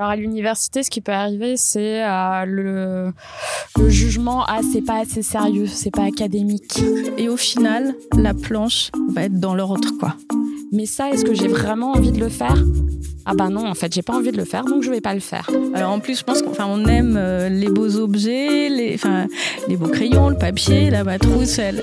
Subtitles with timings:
[0.00, 3.12] Alors à l'université, ce qui peut arriver, c'est euh, le,
[3.76, 6.80] le, jugement ah c'est pas assez sérieux, c'est pas académique.
[7.16, 10.14] Et au final, la planche va être dans l'ordre quoi.
[10.70, 12.54] Mais ça, est-ce que j'ai vraiment envie de le faire?
[13.26, 15.14] Ah bah non, en fait, j'ai pas envie de le faire, donc je vais pas
[15.14, 15.50] le faire.
[15.74, 19.26] Alors en plus, je pense qu'on on aime euh, les beaux objets, les, enfin,
[19.66, 21.02] les beaux crayons, le papier, la
[21.58, 21.82] elle.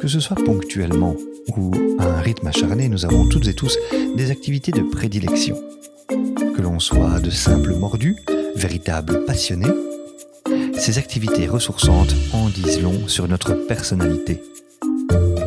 [0.00, 1.16] Que ce soit ponctuellement
[1.56, 3.76] ou à un rythme acharné, nous avons toutes et tous
[4.14, 5.56] des activités de prédilection.
[6.10, 8.16] Que l'on soit de simples mordus,
[8.56, 9.70] véritables passionnés,
[10.76, 14.42] ces activités ressourçantes en disent long sur notre personnalité.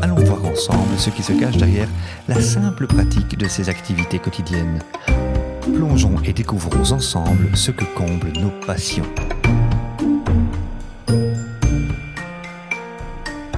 [0.02, 1.90] Allons voir ensemble ce qui se cache derrière
[2.30, 4.80] la simple pratique de ces activités quotidiennes.
[5.64, 9.04] Plongeons et découvrons ensemble ce que comblent nos passions.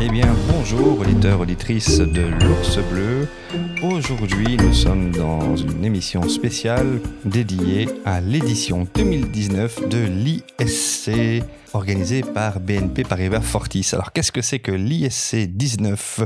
[0.01, 3.27] Eh bien, bonjour auditeurs, auditrices de l'Ours Bleu.
[3.91, 12.59] Aujourd'hui, nous sommes dans une émission spéciale dédiée à l'édition 2019 de l'ISC, organisée par
[12.59, 13.87] BNP Paribas Fortis.
[13.93, 16.21] Alors, qu'est-ce que c'est que l'ISC 19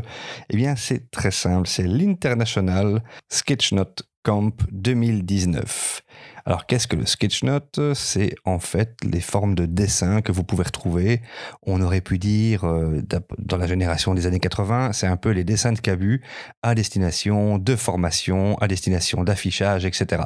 [0.52, 6.02] Eh bien, c'est très simple, c'est l'International Sketchnote Camp 2019.
[6.45, 10.64] Alors qu'est-ce que le sketchnote C'est en fait les formes de dessin que vous pouvez
[10.64, 11.22] retrouver.
[11.64, 13.02] On aurait pu dire, euh,
[13.38, 16.22] dans la génération des années 80, c'est un peu les dessins de Cabu
[16.64, 20.23] à destination de formation, à destination d'affichage, etc.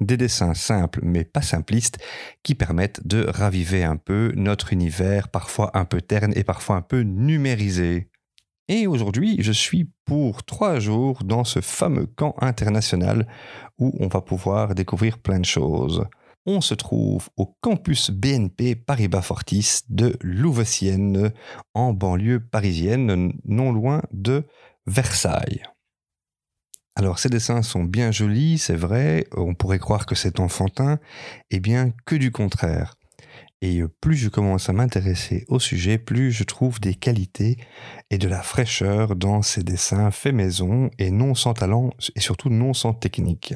[0.00, 1.98] Des dessins simples mais pas simplistes
[2.42, 6.82] qui permettent de raviver un peu notre univers, parfois un peu terne et parfois un
[6.82, 8.10] peu numérisé.
[8.68, 13.26] Et aujourd'hui, je suis pour trois jours dans ce fameux camp international
[13.78, 16.04] où on va pouvoir découvrir plein de choses.
[16.46, 21.32] On se trouve au campus BNP Paribas Fortis de Louveciennes,
[21.74, 24.44] en banlieue parisienne, non loin de
[24.86, 25.62] Versailles.
[26.96, 30.94] Alors ces dessins sont bien jolis, c'est vrai, on pourrait croire que c'est enfantin,
[31.50, 32.94] et eh bien que du contraire.
[33.64, 37.56] Et euh, plus je commence à m'intéresser au sujet, plus je trouve des qualités
[38.10, 42.50] et de la fraîcheur dans ces dessins faits maison et non sans talent et surtout
[42.50, 43.54] non sans technique.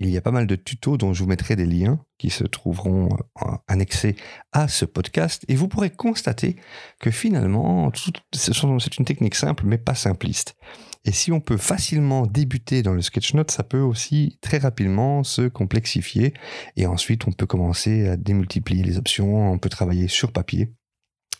[0.00, 2.42] Il y a pas mal de tutos dont je vous mettrai des liens qui se
[2.42, 3.08] trouveront
[3.42, 4.16] euh, annexés
[4.50, 6.56] à ce podcast et vous pourrez constater
[6.98, 7.92] que finalement
[8.32, 10.56] c'est une technique simple mais pas simpliste.
[11.04, 15.48] Et si on peut facilement débuter dans le sketchnote, ça peut aussi très rapidement se
[15.48, 16.34] complexifier.
[16.76, 20.74] Et ensuite, on peut commencer à démultiplier les options, on peut travailler sur papier.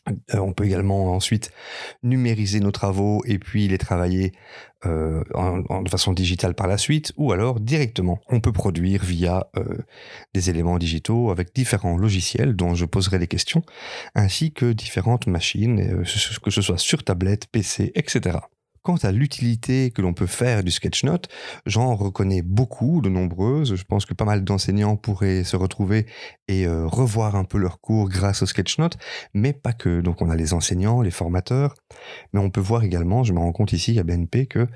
[0.09, 1.53] Euh, on peut également ensuite
[2.03, 4.32] numériser nos travaux et puis les travailler
[4.87, 9.48] euh, en, de façon digitale par la suite, ou alors directement, on peut produire via
[9.56, 9.77] euh,
[10.32, 13.62] des éléments digitaux avec différents logiciels dont je poserai des questions,
[14.15, 16.03] ainsi que différentes machines,
[16.42, 18.38] que ce soit sur tablette, PC, etc.
[18.82, 21.28] Quant à l'utilité que l'on peut faire du sketchnote,
[21.66, 23.74] j'en reconnais beaucoup, de nombreuses.
[23.74, 26.06] Je pense que pas mal d'enseignants pourraient se retrouver
[26.48, 28.96] et euh, revoir un peu leurs cours grâce au sketchnote,
[29.34, 30.00] mais pas que.
[30.00, 31.74] Donc on a les enseignants, les formateurs,
[32.32, 34.66] mais on peut voir également, je me rends compte ici à BNP, que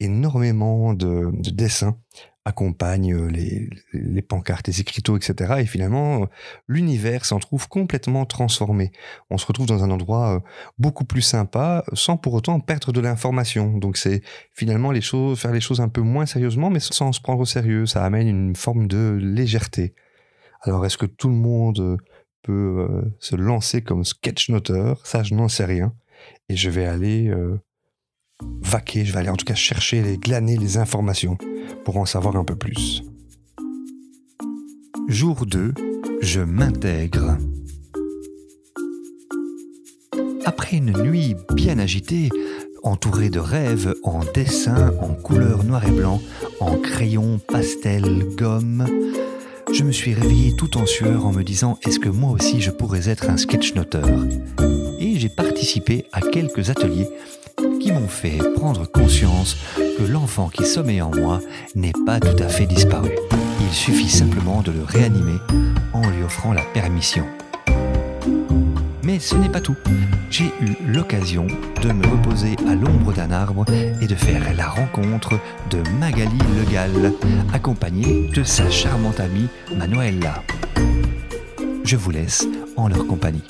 [0.00, 1.96] énormément de dessins
[2.44, 5.54] accompagne euh, les, les, pancartes, les écriteaux, etc.
[5.60, 6.26] Et finalement, euh,
[6.68, 8.92] l'univers s'en trouve complètement transformé.
[9.30, 10.40] On se retrouve dans un endroit euh,
[10.78, 13.78] beaucoup plus sympa, sans pour autant perdre de l'information.
[13.78, 14.22] Donc c'est
[14.52, 17.46] finalement les choses, faire les choses un peu moins sérieusement, mais sans se prendre au
[17.46, 17.86] sérieux.
[17.86, 19.94] Ça amène une forme de légèreté.
[20.62, 21.98] Alors est-ce que tout le monde
[22.42, 25.06] peut se lancer comme sketchnoteur?
[25.06, 25.94] Ça, je n'en sais rien.
[26.48, 27.30] Et je vais aller
[28.62, 31.36] vaquer, je vais aller en tout cas chercher, les glaner les informations
[31.84, 33.02] pour en savoir un peu plus.
[35.08, 35.74] Jour 2,
[36.22, 37.36] je m'intègre.
[40.44, 42.30] Après une nuit bien agitée,
[42.82, 46.20] entourée de rêves en dessin, en couleur noir et blanc,
[46.60, 48.86] en crayon, pastel, gomme,
[49.72, 52.70] je me suis réveillé tout en sueur en me disant est-ce que moi aussi je
[52.70, 54.08] pourrais être un sketchnoteur?
[55.00, 57.08] Et j'ai participé à quelques ateliers
[57.84, 61.40] qui m'ont fait prendre conscience que l'enfant qui sommeille en moi
[61.74, 63.10] n'est pas tout à fait disparu.
[63.60, 65.36] Il suffit simplement de le réanimer
[65.92, 67.26] en lui offrant la permission.
[69.02, 69.76] Mais ce n'est pas tout.
[70.30, 71.46] J'ai eu l'occasion
[71.82, 73.66] de me reposer à l'ombre d'un arbre
[74.00, 75.38] et de faire la rencontre
[75.68, 77.12] de Magali Legal,
[77.52, 80.42] accompagnée de sa charmante amie Manuela.
[81.84, 82.46] Je vous laisse
[82.78, 83.44] en leur compagnie.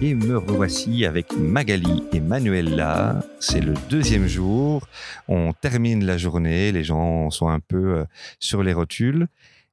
[0.00, 3.20] Et me revoici avec Magali et Manuela.
[3.40, 4.86] C'est le deuxième jour.
[5.26, 6.70] On termine la journée.
[6.70, 8.04] Les gens sont un peu euh,
[8.38, 9.26] sur les rotules.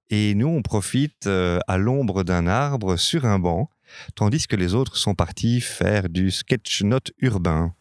[0.10, 3.70] Et nous, on profite euh, à l'ombre d'un arbre sur un banc,
[4.16, 7.76] tandis que les autres sont partis faire du sketch note urbain.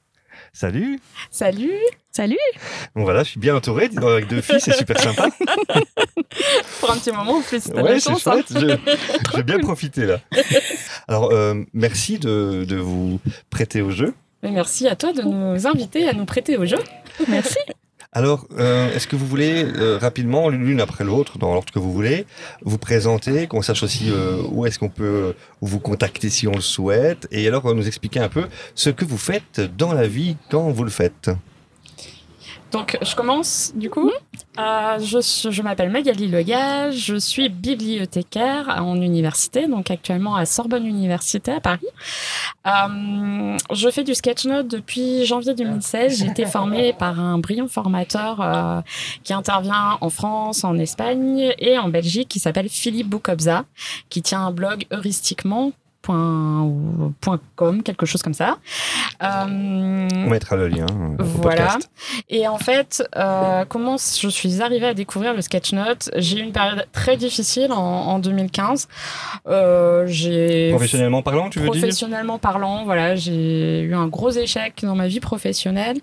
[0.52, 1.00] Salut
[1.31, 1.81] Salut
[2.16, 2.38] Salut
[2.94, 5.31] Bon voilà, je suis bien entouré, avec deux filles, c'est super sympa.
[6.81, 8.16] Pour un petit moment, en plus, t'as Ouais, c'est hein.
[8.16, 8.76] chouette, je,
[9.32, 10.20] je vais bien profiter là.
[11.08, 13.19] Alors, euh, merci de, de vous
[13.50, 14.14] prêter au jeu.
[14.44, 16.78] Mais merci à toi de nous inviter à nous prêter au jeu.
[17.26, 17.58] Merci.
[18.12, 21.93] Alors, euh, est-ce que vous voulez euh, rapidement, l'une après l'autre, dans l'ordre que vous
[21.93, 22.26] voulez,
[22.62, 26.60] vous présenter, qu'on sache aussi euh, où est-ce qu'on peut vous contacter si on le
[26.60, 28.44] souhaite, et alors euh, nous expliquer un peu
[28.76, 31.31] ce que vous faites dans la vie quand vous le faites.
[32.74, 34.10] Donc, je commence du coup.
[34.58, 41.52] Euh, je m'appelle Magali Lega, je suis bibliothécaire en université, donc actuellement à Sorbonne Université
[41.52, 41.86] à Paris.
[42.66, 46.18] Euh, je fais du sketchnote depuis janvier 2016.
[46.18, 48.80] J'ai été formée par un brillant formateur euh,
[49.22, 53.66] qui intervient en France, en Espagne et en Belgique, qui s'appelle Philippe Boukobza,
[54.08, 55.70] qui tient un blog heuristiquement.
[56.02, 58.58] Point, ou point .com, quelque chose comme ça.
[59.22, 61.64] Euh, On mettra le lien euh, au voilà.
[61.64, 61.90] podcast.
[62.28, 66.52] Et en fait, euh, comment je suis arrivée à découvrir le sketchnote J'ai eu une
[66.52, 68.88] période très difficile en, en 2015.
[69.46, 71.80] Euh, j'ai Professionnellement parlant, tu veux dire?
[71.80, 75.98] Professionnellement parlant, voilà, j'ai eu un gros échec dans ma vie professionnelle.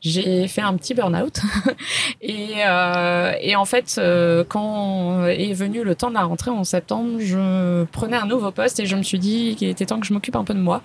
[0.00, 1.40] J'ai fait un petit burn-out.
[2.22, 6.64] et, euh, et en fait, euh, quand est venu le temps de la rentrée en
[6.64, 10.06] septembre, je prenais un nouveau poste et je me suis dit qu'il était temps que
[10.06, 10.82] je m'occupe un peu de moi.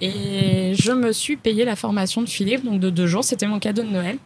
[0.00, 3.24] Et je me suis payé la formation de Philippe, donc de deux jours.
[3.24, 4.18] C'était mon cadeau de Noël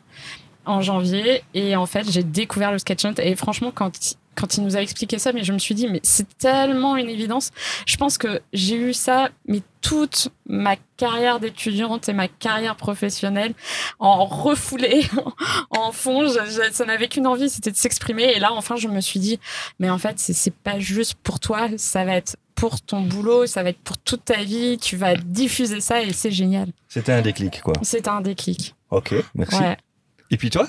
[0.66, 1.42] en janvier.
[1.54, 3.18] Et en fait, j'ai découvert le sketchnote.
[3.18, 6.00] Et franchement, quand, quand il nous a expliqué ça, mais je me suis dit, mais
[6.02, 7.50] c'est tellement une évidence.
[7.86, 13.54] Je pense que j'ai eu ça, mais toute ma carrière d'étudiante et ma carrière professionnelle
[13.98, 15.04] en refoulé,
[15.70, 16.28] en fond.
[16.72, 18.32] Ça n'avait qu'une envie, c'était de s'exprimer.
[18.34, 19.38] Et là, enfin, je me suis dit,
[19.78, 23.62] mais en fait, c'est pas juste pour toi, ça va être pour ton boulot, ça
[23.62, 24.78] va être pour toute ta vie.
[24.78, 26.68] Tu vas diffuser ça et c'est génial.
[26.88, 27.74] C'était un déclic, quoi.
[27.82, 28.74] C'est un déclic.
[28.90, 29.60] Ok, merci.
[29.60, 29.76] Ouais.
[30.30, 30.66] Et puis toi?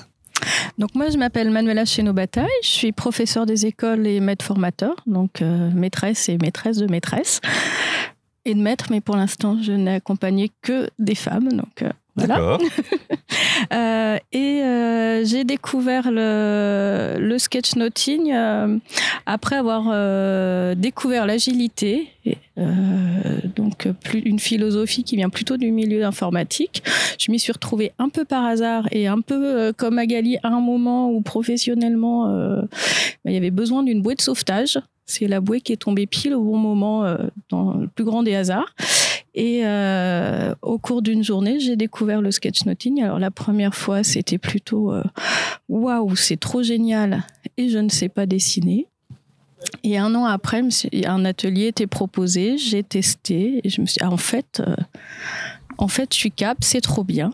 [0.76, 5.40] Donc moi, je m'appelle Manuela Cheno-Bataille, je suis professeure des écoles et maître formateur, donc
[5.40, 7.40] euh, maîtresse et maîtresse de maîtresse
[8.44, 12.58] et de maître, mais pour l'instant, je n'ai accompagné que des femmes, donc euh, voilà.
[13.72, 18.78] Euh, et euh, j'ai découvert le, le sketchnoting euh,
[19.24, 22.08] après avoir euh, découvert l'agilité,
[22.58, 22.64] euh,
[23.56, 26.82] donc plus une philosophie qui vient plutôt du milieu informatique.
[27.18, 30.48] Je m'y suis retrouvée un peu par hasard et un peu euh, comme Magali à
[30.48, 32.62] un moment où professionnellement euh,
[33.24, 34.78] bah, il y avait besoin d'une bouée de sauvetage.
[35.06, 37.16] C'est la bouée qui est tombée pile au bon moment euh,
[37.48, 38.74] dans le plus grand des hasards.
[39.36, 43.02] Et euh, au cours d'une journée, j'ai découvert le sketchnoting.
[43.02, 45.04] Alors la première fois, c'était plutôt euh,
[45.68, 47.22] waouh, c'est trop génial
[47.58, 48.88] et je ne sais pas dessiner.
[49.82, 50.62] Et un an après,
[51.04, 54.74] un atelier était proposé, j'ai testé et je me suis dit, ah, en fait, euh,
[55.76, 57.32] en fait, je suis cap, c'est trop bien.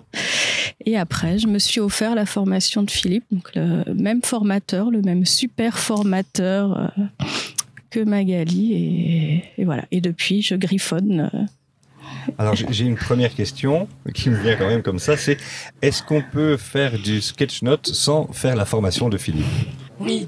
[0.84, 5.02] Et après, je me suis offert la formation de Philippe, donc le même formateur, le
[5.02, 6.92] même super formateur
[7.90, 8.72] que Magali.
[9.56, 9.84] Et, voilà.
[9.92, 11.30] Et depuis, je griffonne.
[12.38, 15.36] Alors j'ai une première question qui me vient quand même comme ça, c'est
[15.80, 19.46] est-ce qu'on peut faire du sketchnote sans faire la formation de Philippe?
[20.02, 20.26] Oui.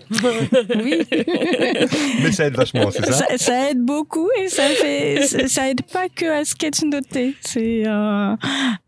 [0.76, 1.02] Oui.
[2.22, 5.82] Mais ça aide vachement, c'est ça, ça, ça aide beaucoup et ça fait ça- aide
[5.92, 8.38] pas que à sketchnoter c'est un,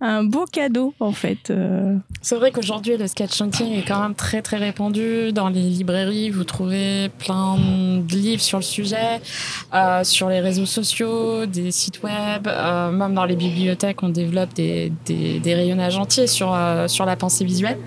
[0.00, 4.42] un beau cadeau en fait Euh, C'est vrai qu'aujourd'hui, le sketchnoting est quand même très
[4.42, 5.32] très répandu.
[5.32, 9.20] Dans les librairies, vous trouvez plein de livres sur le sujet,
[9.74, 14.52] euh, sur les réseaux sociaux, des sites web, euh, même dans les bibliothèques, on développe
[14.54, 17.78] des, des, des rayonnages entiers sur, euh, sur la pensée visuelle.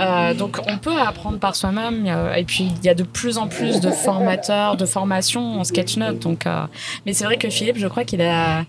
[0.00, 3.38] Euh, donc on peut apprendre par soi-même euh, et puis il y a de plus
[3.38, 6.18] en plus de formateurs, de formations en sketchnote.
[6.18, 6.66] Donc, euh,
[7.06, 8.64] mais c'est vrai que Philippe, je crois qu'il a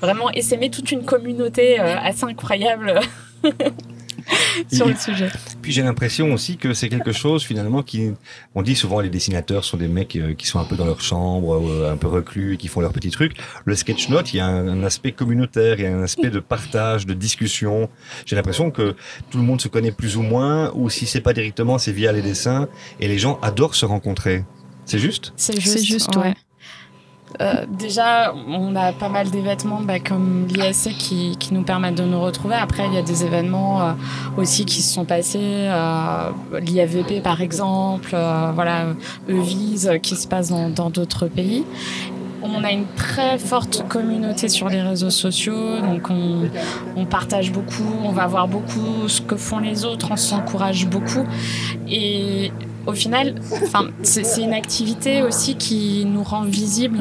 [0.00, 3.00] vraiment essaimé toute une communauté euh, assez incroyable
[4.72, 5.30] sur le sujet.
[5.62, 8.12] Puis j'ai l'impression aussi que c'est quelque chose finalement qui,
[8.54, 11.00] on dit souvent les dessinateurs sont des mecs euh, qui sont un peu dans leur
[11.00, 13.36] chambre, euh, un peu reclus, et qui font leurs petits trucs.
[13.64, 16.40] Le sketchnote, il y a un, un aspect communautaire, il y a un aspect de
[16.40, 17.88] partage, de discussion.
[18.26, 18.94] J'ai l'impression que
[19.30, 22.12] tout le monde se connaît plus ou moins, ou si c'est pas directement, c'est via
[22.12, 22.68] les dessins,
[23.00, 24.44] et les gens adorent se rencontrer.
[24.84, 25.32] C'est juste?
[25.36, 26.34] C'est C'est juste, ouais.
[27.40, 32.04] Euh, déjà, on a pas mal d'événements bah, comme l'ISC qui, qui nous permettent de
[32.04, 32.54] nous retrouver.
[32.54, 33.92] Après, il y a des événements euh,
[34.36, 36.30] aussi qui se sont passés, euh,
[36.60, 38.86] l'IAVP par exemple, euh, voilà,
[39.28, 41.64] Evise euh, qui se passe dans d'autres pays.
[42.40, 46.48] On a une très forte communauté sur les réseaux sociaux, donc on,
[46.96, 51.24] on partage beaucoup, on va voir beaucoup ce que font les autres, on s'encourage beaucoup.
[51.88, 52.52] Et
[52.88, 53.34] au final,
[54.02, 57.00] c'est une activité aussi qui nous rend visibles.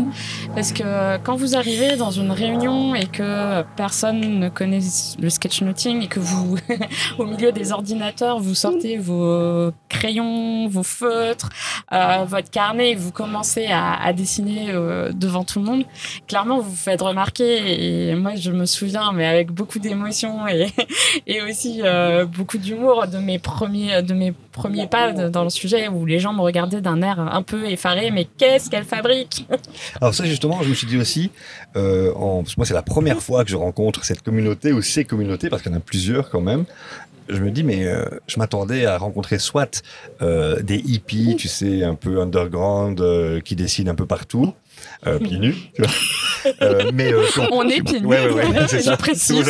[0.54, 4.82] Parce que quand vous arrivez dans une réunion et que personne ne connaît
[5.20, 6.58] le sketchnoting et que vous,
[7.18, 11.50] au milieu des ordinateurs, vous sortez vos crayons, vos feutres,
[11.94, 15.84] euh, votre carnet, et vous commencez à, dessiner euh, devant tout le monde,
[16.28, 18.10] clairement vous vous faites remarquer.
[18.10, 20.68] Et moi je me souviens, mais avec beaucoup d'émotion et,
[21.28, 25.77] et aussi euh, beaucoup d'humour de mes premiers de mes premiers pas dans le sujet
[25.88, 29.48] où les gens me regardaient d'un air un peu effaré, mais qu'est-ce qu'elle fabrique?
[30.02, 31.32] Alors ça justement, je me suis dit aussi,
[31.76, 35.50] euh, en, moi c'est la première fois que je rencontre cette communauté ou ces communautés,
[35.50, 36.66] parce qu'il y en a plusieurs quand même,
[37.30, 39.84] je me dis, mais euh, je m'attendais à rencontrer soit
[40.22, 43.04] euh, des hippies, tu sais, un peu underground,
[43.44, 44.54] qui dessinent un peu partout,
[45.04, 45.92] pieds nus, tu vois.
[46.62, 48.00] Euh, mais euh, on est pieds.
[48.00, 48.98] Ouais, ouais, ouais, c'est ça.
[48.98, 49.46] Précise.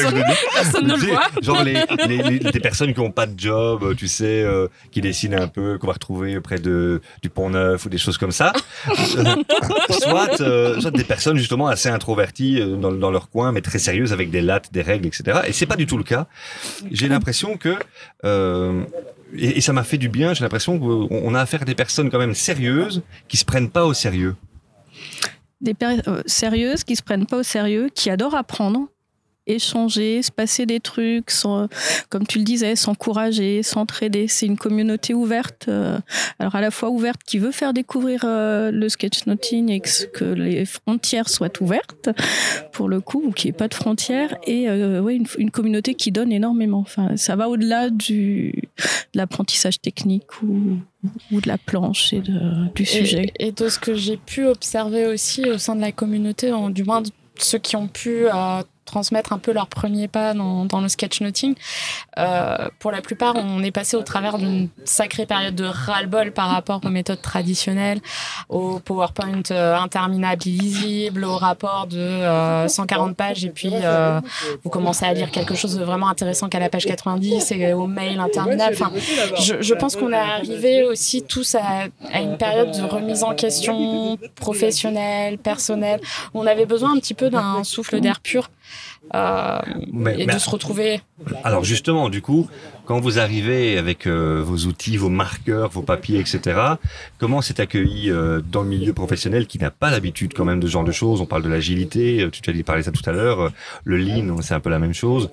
[0.53, 1.27] Personne ne le voit.
[1.41, 1.77] Genre les,
[2.07, 5.77] les, des personnes qui n'ont pas de job, tu sais, euh, qui dessinent un peu,
[5.77, 8.53] qu'on va retrouver près de du Pont Neuf ou des choses comme ça.
[9.89, 14.29] soit, soit des personnes justement assez introverties dans, dans, leur coin, mais très sérieuses avec
[14.29, 15.41] des lattes, des règles, etc.
[15.47, 16.27] Et c'est pas du tout le cas.
[16.91, 17.75] J'ai l'impression que
[19.35, 20.33] et, et, ça m'a fait du bien.
[20.33, 23.85] J'ai l'impression qu'on a affaire à des personnes quand même sérieuses qui se prennent pas
[23.85, 24.35] au sérieux
[25.61, 28.87] des personnes euh, sérieuses qui se prennent pas au sérieux, qui adorent apprendre,
[29.47, 31.31] échanger, se passer des trucs,
[32.09, 34.27] comme tu le disais, s'encourager, s'entraider.
[34.27, 35.97] C'est une communauté ouverte, euh,
[36.39, 40.65] alors à la fois ouverte qui veut faire découvrir euh, le sketchnoting et que, les
[40.65, 42.09] frontières soient ouvertes,
[42.71, 46.11] pour le coup, ou qu'il n'y ait pas de frontières, et ouais, une, communauté qui
[46.11, 46.79] donne énormément.
[46.79, 48.51] Enfin, ça va au-delà du,
[49.13, 50.77] de l'apprentissage technique ou,
[51.31, 53.31] ou de la planche et de, du sujet.
[53.39, 57.01] Et, de ce que j'ai pu observer aussi au sein de la communauté, du moins
[57.39, 61.55] ceux qui ont pu euh, transmettre un peu leurs premiers pas dans, le sketchnoting.
[62.17, 66.49] Euh, pour la plupart, on est passé au travers d'une sacrée période de ras-le-bol par
[66.49, 67.99] rapport aux méthodes traditionnelles,
[68.49, 74.19] au PowerPoint euh, interminable illisible, au rapport de 140 euh, pages et puis euh,
[74.63, 77.87] vous commencez à lire quelque chose de vraiment intéressant qu'à la page 90 et au
[77.87, 78.75] mail interminable.
[78.79, 78.91] Enfin,
[79.39, 84.17] je, pense qu'on est arrivé aussi tous à, à, une période de remise en question
[84.35, 85.99] professionnelle, personnelle.
[86.33, 88.49] On avait besoin un petit peu d'un souffle d'air pur
[89.13, 89.59] euh,
[90.17, 91.01] et de se retrouver.
[91.43, 92.47] Alors justement, du coup,
[92.85, 96.59] quand vous arrivez avec euh, vos outils, vos marqueurs, vos papiers, etc.,
[97.17, 100.67] comment c'est accueilli euh, dans le milieu professionnel qui n'a pas l'habitude quand même de
[100.67, 101.21] ce genre de choses?
[101.21, 103.51] On parle de l'agilité, tu as parlé ça tout à l'heure,
[103.83, 105.29] le lean, c'est un peu la même chose.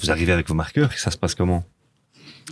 [0.00, 1.64] Vous arrivez avec vos marqueurs, ça se passe comment?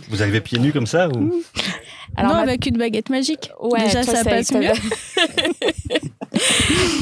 [0.09, 1.43] Vous arrivez pieds nus comme ça ou?
[2.15, 3.49] Alors, non, avec une baguette magique.
[3.59, 4.69] Ouais, Déjà, ça passe mieux.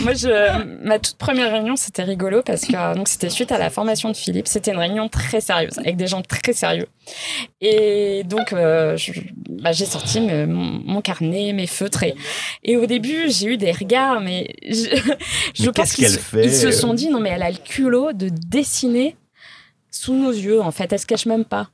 [0.04, 3.70] Moi, je, ma toute première réunion, c'était rigolo parce que donc c'était suite à la
[3.70, 4.48] formation de Philippe.
[4.48, 6.88] C'était une réunion très sérieuse avec des gens très sérieux.
[7.60, 8.98] Et donc, euh,
[9.50, 12.06] bah, j'ai sorti mon, carnet, mes feutres.
[12.64, 14.90] Et, au début, j'ai eu des regards, mais je,
[15.62, 19.16] je pense qu'ils se sont dit non, mais elle a le culot de dessiner
[19.90, 20.62] sous nos yeux.
[20.62, 21.70] En fait, elle se cache même pas?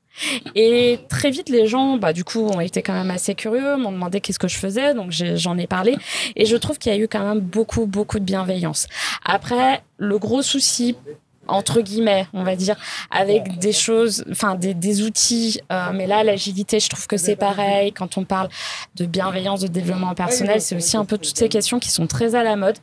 [0.55, 3.91] Et très vite, les gens, bah, du coup, ont été quand même assez curieux, m'ont
[3.91, 5.95] demandé qu'est-ce que je faisais, donc j'en ai parlé.
[6.35, 8.87] Et je trouve qu'il y a eu quand même beaucoup, beaucoup de bienveillance.
[9.23, 10.95] Après, le gros souci
[11.47, 12.75] entre guillemets, on va dire,
[13.11, 15.59] avec des choses, enfin des, des outils.
[15.71, 17.91] Euh, mais là, l'agilité, je trouve que c'est pareil.
[17.91, 18.49] Quand on parle
[18.95, 22.35] de bienveillance, de développement personnel, c'est aussi un peu toutes ces questions qui sont très
[22.35, 22.77] à la mode,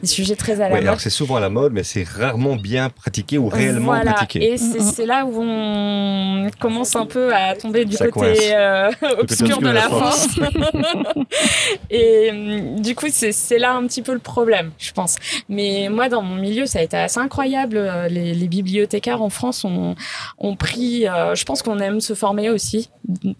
[0.00, 0.88] des sujets très à la oui, mode.
[0.88, 4.12] Alors c'est souvent à la mode, mais c'est rarement bien pratiqué ou réellement voilà.
[4.12, 4.52] pratiqué.
[4.52, 9.68] Et c'est là où on commence un peu à tomber du côté euh, obscur de
[9.68, 10.28] la force.
[11.90, 15.16] et hum, du coup, c'est là un petit peu le problème, je pense.
[15.48, 19.94] Mais moi, dans mon milieu, ça a été assez incroyable les, bibliothécaires en France ont,
[20.38, 22.90] ont pris, euh, je pense qu'on aime se former aussi,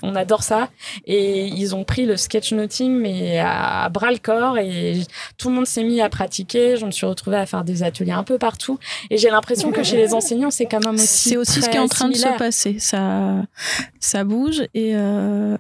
[0.02, 0.68] on adore ça,
[1.06, 4.58] et ils ont pris le sketchnoting mais à, bras le corps.
[4.58, 5.00] Et
[5.38, 6.76] tout le monde s'est mis à pratiquer.
[6.76, 8.78] Je me suis retrouvée à faire des ateliers un peu partout,
[9.10, 11.76] et j'ai l'impression que chez les enseignants c'est quand même aussi c'est aussi ce qui
[11.76, 12.78] est en train de se passer.
[12.78, 13.44] Ça,
[14.00, 14.62] ça bouge.
[14.74, 15.56] Et euh,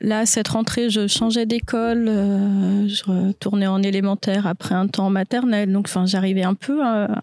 [0.00, 5.10] Là, cette rentrée, je changeais d'école, euh, je retournais en élémentaire après un temps en
[5.10, 7.20] maternelle, donc enfin, j'arrivais un peu à,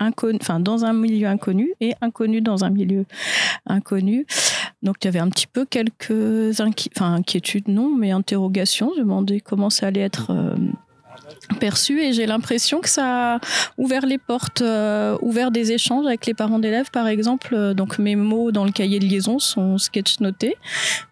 [0.00, 3.04] inconnu, dans un milieu inconnu et inconnu dans un milieu
[3.66, 4.26] inconnu.
[4.82, 8.92] Donc il y avait un petit peu quelques enfin, inquiétudes, non, mais interrogations.
[8.96, 10.30] Je demandais comment ça allait être.
[10.30, 10.56] Euh,
[11.58, 13.40] perçu et j'ai l'impression que ça a
[13.76, 17.54] ouvert les portes, euh, ouvert des échanges avec les parents d'élèves par exemple.
[17.54, 20.56] Euh, donc mes mots dans le cahier de liaison sont sketch notés,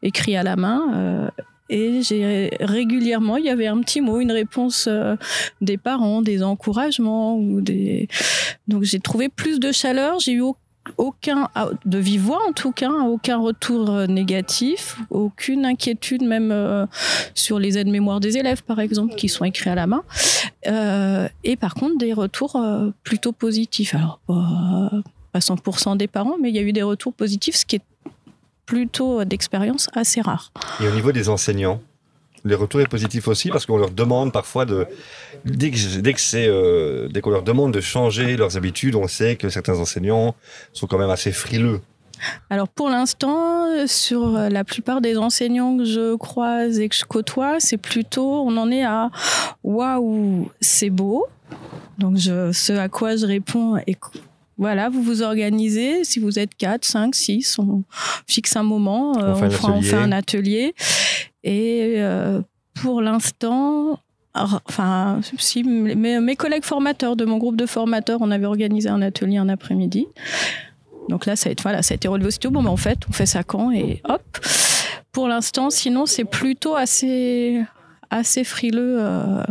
[0.03, 1.31] écrits à la main.
[1.71, 5.17] Et régulièrement, il y avait un petit mot, une réponse euh,
[5.61, 7.39] des parents, des encouragements.
[8.69, 10.19] Donc j'ai trouvé plus de chaleur.
[10.19, 10.43] J'ai eu
[10.97, 11.49] aucun,
[11.85, 16.87] de vive voix en tout cas, aucun retour euh, négatif, aucune inquiétude même euh,
[17.35, 20.05] sur les aides-mémoire des élèves par exemple qui sont écrits à la main.
[21.45, 22.61] Et par contre des retours
[23.03, 23.95] plutôt positifs.
[23.95, 24.21] Alors
[25.33, 27.83] pas 100% des parents, mais il y a eu des retours positifs, ce qui est
[28.69, 30.53] plutôt d'expérience assez rare.
[30.81, 31.81] Et au niveau des enseignants
[32.45, 34.87] les retours sont positifs aussi parce qu'on leur demande parfois de
[35.45, 39.09] dès que dès que c'est euh, dès qu'on leur demande de changer leurs habitudes, on
[39.09, 40.35] sait que certains enseignants
[40.73, 41.81] sont quand même assez frileux.
[42.51, 47.61] Alors pour l'instant, sur la plupart des enseignants que je croise et que je côtoie,
[47.61, 49.11] c'est plutôt on en est à
[49.65, 51.27] waouh, c'est beau.
[51.99, 53.99] Donc je, ce à quoi je réponds est
[54.59, 56.03] voilà, vous vous organisez.
[56.03, 57.85] Si vous êtes 4, 5, 6, on
[58.27, 60.75] fixe un moment, on, euh, fait, un atelier.
[61.45, 62.43] Et euh,
[62.75, 64.01] pour l'instant,
[64.35, 69.37] enfin, si mes, collègues formateurs de mon groupe de formateurs, on avait organisé un atelier
[69.37, 70.09] un après-midi.
[71.09, 72.51] Donc là, ça a été, voilà, ça a été relevé aussitôt.
[72.51, 74.23] Bon, ben, en fait, on fait ça quand et hop.
[75.13, 77.63] Pour l'instant, sinon, c'est plutôt assez,
[78.11, 78.99] assez frileux.
[79.01, 79.43] Euh,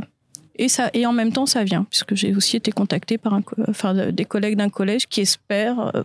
[0.58, 3.42] et, ça, et en même temps, ça vient, puisque j'ai aussi été contactée par un,
[3.68, 6.04] enfin, des collègues d'un collège qui espèrent euh,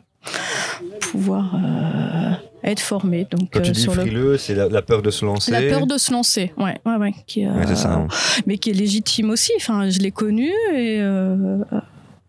[1.00, 2.32] pouvoir euh,
[2.62, 3.26] être formés.
[3.30, 5.86] Donc, Quand tu euh, dis sur frileux, c'est la, peur de se lancer La peur
[5.86, 6.78] de se lancer, ouais.
[6.84, 7.94] ouais, ouais, qui, c'est ça.
[7.94, 8.08] Hein.
[8.46, 9.52] Mais qui est légitime aussi.
[9.56, 11.00] Enfin, je l'ai connu et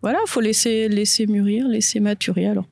[0.02, 2.48] voilà, il faut laisser, laisser mûrir, laisser maturer.
[2.48, 2.66] Alors,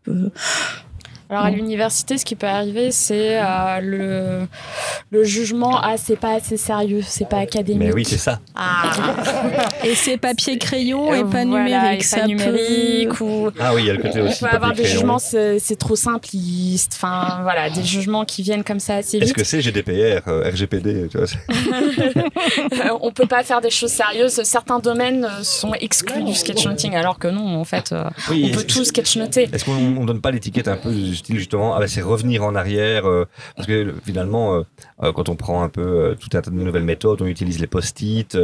[1.32, 4.48] alors à l'université, ce qui peut arriver, c'est euh, le,
[5.12, 7.88] le jugement ah c'est pas assez sérieux, c'est pas académique.
[7.88, 8.42] Mais oui, c'est ça.
[8.54, 8.92] Ah.
[9.86, 13.50] et c'est papier crayon et pas numérique, ça numérique ou.
[13.62, 14.44] Ah oui, il y a le côté aussi.
[14.44, 16.94] On peut avoir des jugements, c'est trop simpliste.
[16.98, 19.30] Enfin voilà, des jugements qui viennent comme ça assez vite.
[19.30, 23.92] Est-ce que c'est GDPR, euh, RGPD tu vois euh, On peut pas faire des choses
[23.92, 24.44] sérieuses.
[24.44, 27.96] Certains domaines sont exclus du sketchnoting, alors que non, en fait,
[28.30, 29.50] on peut tout sketchnoter.
[29.54, 30.92] Est-ce qu'on donne pas l'étiquette un peu
[31.30, 34.62] justement, ah bah, c'est revenir en arrière, euh, parce que finalement, euh,
[35.04, 37.68] euh, quand on prend un peu tout un tas de nouvelles méthodes, on utilise les
[37.68, 38.38] post-it,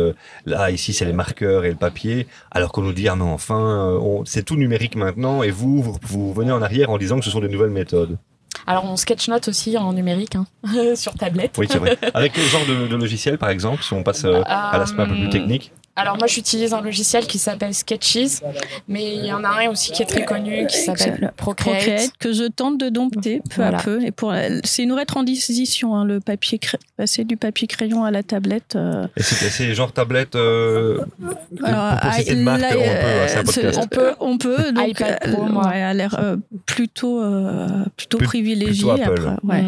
[0.45, 3.99] là ici c'est les marqueurs et le papier, alors qu'on nous dit ah mais enfin,
[4.25, 7.41] c'est tout numérique maintenant, et vous, vous, venez en arrière en disant que ce sont
[7.41, 8.17] des nouvelles méthodes.
[8.65, 10.45] Alors on sketchnote aussi en numérique, hein,
[10.95, 11.55] sur tablette.
[11.57, 11.97] Oui, c'est vrai.
[12.13, 15.15] Avec quel genre de, de, logiciel, par exemple, si on passe à l'aspect un peu
[15.15, 15.71] plus technique?
[15.97, 18.41] Alors moi j'utilise un logiciel qui s'appelle Sketches,
[18.87, 22.11] mais il y en a un aussi qui est très connu qui s'appelle Procreate.
[22.19, 24.03] que je tente de dompter peu à peu.
[24.05, 24.33] Et pour
[24.63, 26.59] c'est une transition, hein, le papier
[26.97, 28.75] passer du papier crayon à la tablette.
[28.75, 29.07] Euh.
[29.17, 30.35] Et c'est genre tablette.
[30.35, 30.99] Euh,
[31.63, 33.65] Alors, pour citer de marque, on peut.
[33.65, 34.71] Euh, on peut, on peut.
[34.71, 35.67] Donc, iPad Pro, moi.
[35.67, 36.19] Ouais, a l'air
[36.65, 37.21] plutôt
[37.95, 38.91] plutôt privilégié.
[38.91, 39.63] Après, ouais.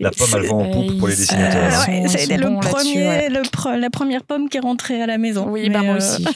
[0.00, 1.72] La pomme elle vend en poupe pour les dessinateurs.
[2.08, 3.42] c'est le premier, le
[3.80, 5.46] la première pomme qui est rentrée à la maison.
[5.48, 6.26] Oui, bah moi euh, aussi.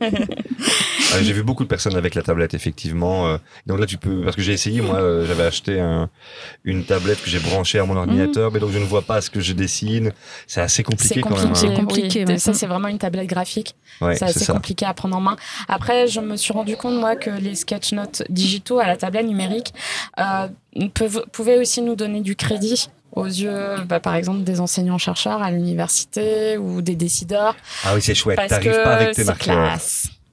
[1.22, 3.28] J'ai vu beaucoup de personnes avec la tablette effectivement.
[3.28, 3.38] Euh.
[3.66, 5.82] Donc là tu peux parce que j'ai essayé moi euh, j'avais acheté
[6.64, 9.30] une tablette que j'ai branchée à mon ordinateur mais donc je ne vois pas ce
[9.30, 10.12] que je dessine.
[10.46, 11.54] C'est assez compliqué, quand même.
[11.54, 12.24] C'est compliqué.
[12.28, 12.38] Hein.
[12.38, 13.74] ça c'est vraiment une tablette graphique.
[14.00, 15.36] c'est assez compliqué à prendre en main.
[15.68, 19.26] Après je me suis rendu compte moi que les sketch notes digitaux à la tablette
[19.26, 19.72] numérique
[20.94, 25.50] peuvent, pouvaient aussi nous donner du crédit aux yeux, bah, par exemple, des enseignants-chercheurs à
[25.50, 27.56] l'université ou des décideurs.
[27.84, 28.38] Ah oui, c'est chouette.
[28.48, 29.76] T'arrives pas avec tes marqueurs.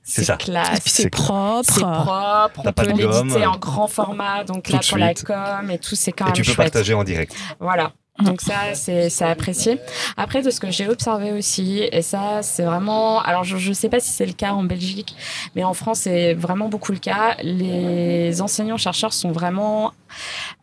[0.08, 0.38] C'est ça.
[0.38, 0.82] Classe.
[0.86, 1.68] C'est propre.
[1.74, 2.62] C'est propre.
[2.64, 6.26] On peut l'éditer en grand format, donc là pour la com et tout, c'est quand
[6.26, 7.36] même Et tu peux partager en direct.
[7.60, 7.92] Voilà.
[8.24, 9.80] Donc ça, c'est apprécié.
[10.16, 13.22] Après, de ce que j'ai observé aussi, et ça, c'est vraiment...
[13.22, 15.16] Alors, je ne sais pas si c'est le cas en Belgique,
[15.56, 17.36] mais en France, c'est vraiment beaucoup le cas.
[17.44, 19.92] Les enseignants-chercheurs sont vraiment...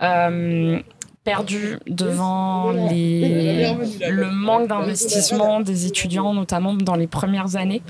[0.03, 0.81] Euh,
[1.25, 3.75] perdu devant les,
[4.11, 7.83] le manque d'investissement des étudiants, notamment dans les premières années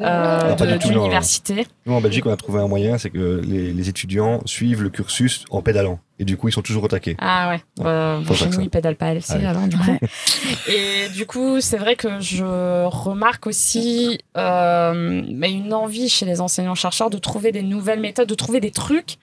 [0.00, 1.66] euh, de, l'université.
[1.86, 4.90] Nous, en Belgique, on a trouvé un moyen, c'est que les, les, étudiants suivent le
[4.90, 5.98] cursus en pédalant.
[6.22, 7.16] Et du coup, ils sont toujours au taquet.
[7.18, 7.84] Ah ouais.
[7.84, 9.98] Euh, chez nous, ils pédalent pas LC ah alors, du coup.
[10.68, 12.44] Et du coup, c'est vrai que je
[12.84, 18.60] remarque aussi euh, une envie chez les enseignants-chercheurs de trouver des nouvelles méthodes, de trouver
[18.60, 19.16] des trucs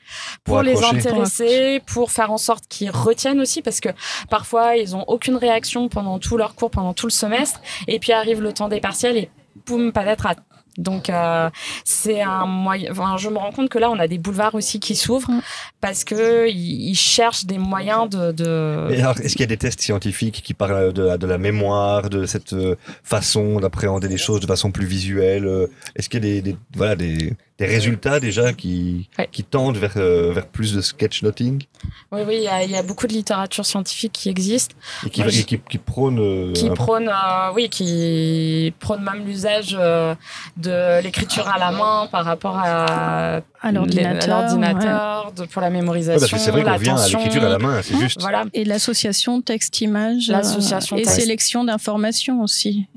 [0.44, 3.90] pour, les intéresser, pour faire en sorte qu'ils retiennent aussi, parce que
[4.30, 7.62] parfois, ils ont aucune réaction pendant tout leur cours, pendant tout le semestre.
[7.88, 9.30] Et puis arrive le temps des partiels et
[9.66, 10.36] boum, pas d'être à
[10.80, 11.50] donc euh,
[11.84, 12.92] c'est un moyen.
[12.92, 15.42] Enfin, je me rends compte que là, on a des boulevards aussi qui s'ouvrent mm.
[15.82, 18.32] parce que ils, cherchent des moyens de.
[18.32, 18.88] de...
[19.22, 22.54] est-ce qu'il y a des tests scientifiques qui parlent de, de la mémoire, de cette
[22.54, 26.56] euh, façon d'appréhender les choses de façon plus visuelle euh, Est-ce qu'il y a des,
[26.76, 31.64] voilà des des résultats déjà qui, qui tendent vers, euh, vers plus de sketchnoting
[32.12, 34.72] Oui, oui, il y, a beaucoup de littérature scientifique qui existe.
[35.06, 36.54] Et qui, qui, qui, prône...
[36.54, 42.58] qui prône, euh, oui, qui prône même l'usage de l'écriture à la main par rapport
[42.58, 47.44] à, À l'ordinateur, pour la mémorisation, Ouais, parce que c'est vrai qu'on vient à l'écriture
[47.44, 48.22] à la main, c'est juste.
[48.22, 48.46] Voilà.
[48.54, 50.30] Et l'association texte-image.
[50.30, 51.20] euh, L'association Et texte.
[51.20, 52.88] sélection d'informations aussi.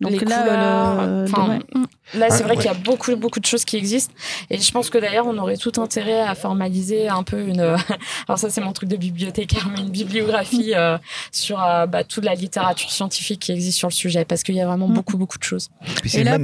[0.00, 1.58] Donc Les là, couleurs, le- enfin, ouais.
[1.74, 1.84] Mm.
[2.18, 2.62] Là, c'est Ah, vrai ouais.
[2.62, 4.12] qu'il y a beaucoup, beaucoup de choses qui existent.
[4.48, 7.60] Et je pense que d'ailleurs, on aurait tout intérêt à formaliser un peu une.
[8.26, 10.96] Alors, ça, c'est mon truc de bibliothécaire, mais une bibliographie euh,
[11.32, 14.60] sur euh, bah, toute la littérature scientifique qui existe sur le sujet, parce qu'il y
[14.60, 14.94] a vraiment Mm.
[14.94, 15.68] beaucoup, beaucoup de choses.
[16.00, 16.38] Puis c'est Et une, là-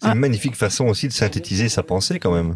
[0.00, 0.12] c'est Ah.
[0.12, 2.54] une magnifique façon aussi de synthétiser sa pensée quand même.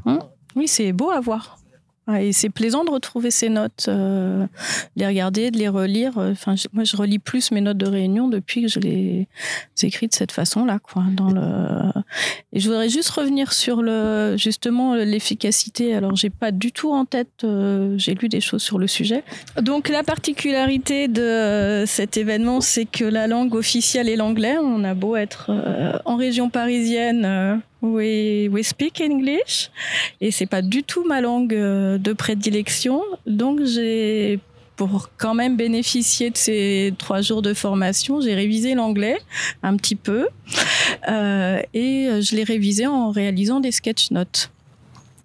[0.54, 1.58] Oui, c'est beau à voir.
[2.08, 4.46] Ouais, et c'est plaisant de retrouver ces notes, euh,
[4.94, 6.12] les regarder, de les relire.
[6.18, 9.26] Enfin, je- moi, je relis plus mes notes de réunion depuis que je les
[9.82, 11.02] écris de cette façon-là, quoi.
[11.10, 11.42] Dans le.
[12.52, 15.94] Et je voudrais juste revenir sur le justement l'efficacité.
[15.96, 17.42] Alors, j'ai pas du tout en tête.
[17.42, 19.24] euh, j'ai lu des choses sur le sujet.
[19.60, 24.56] Donc, la particularité de euh, cet événement, c'est que la langue officielle est l'anglais.
[24.62, 27.60] On a beau être euh, en région parisienne.
[27.82, 29.70] We, we speak English
[30.20, 33.02] et c'est pas du tout ma langue euh, de prédilection.
[33.26, 34.40] Donc j'ai
[34.76, 39.18] pour quand même bénéficier de ces trois jours de formation, j'ai révisé l'anglais
[39.62, 40.28] un petit peu
[41.08, 44.50] euh, et euh, je l'ai révisé en réalisant des sketch notes.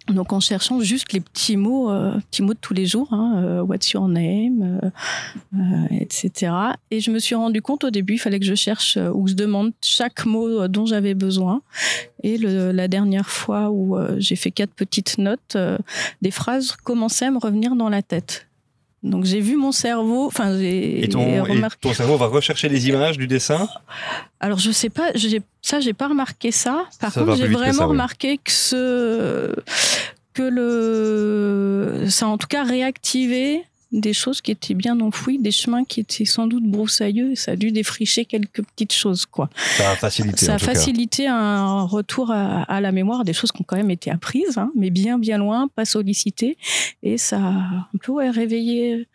[0.08, 3.36] Donc en cherchant juste les petits mots, euh, petits mots de tous les jours, hein,
[3.44, 4.90] euh, what's your name, euh,
[5.56, 6.52] euh, etc.
[6.90, 9.26] Et je me suis rendu compte au début, il fallait que je cherche euh, ou
[9.26, 11.62] que je demande chaque mot euh, dont j'avais besoin.
[12.24, 15.58] Et le- la dernière fois où j'ai fait quatre petites notes,
[16.22, 18.48] des phrases commençaient à me revenir dans la tête.
[19.04, 21.80] Donc j'ai vu mon cerveau, enfin j'ai ton, et remarqué.
[21.90, 23.68] ton cerveau va rechercher les images du dessin?
[24.40, 26.86] Alors je sais pas, j'ai- ça j'ai pas remarqué ça.
[27.00, 27.90] Par Ça contre j'ai vraiment ça, oui.
[27.92, 29.56] remarqué que ce
[30.34, 35.52] que le ça a en tout cas réactivé des choses qui étaient bien enfouies, des
[35.52, 39.50] chemins qui étaient sans doute broussailleux, et ça a dû défricher quelques petites choses quoi.
[39.78, 40.64] Ça a facilité Ça a cas.
[41.28, 44.72] un retour à, à la mémoire, des choses qui ont quand même été apprises, hein,
[44.76, 46.58] mais bien bien loin, pas sollicitées,
[47.04, 49.08] et ça a un peu ouais, réveillé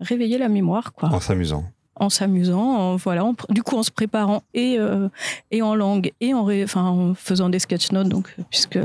[0.00, 1.64] réveillé la mémoire quoi En s'amusant.
[1.94, 5.08] en s'amusant, voilà, en du coup en se préparant et, euh,
[5.50, 8.08] et en langue et en, ré- enfin, en faisant des sketch notes.
[8.08, 8.78] Donc, puisque